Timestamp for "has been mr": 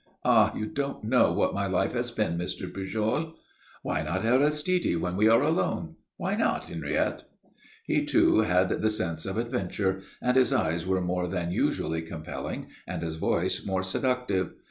1.93-2.67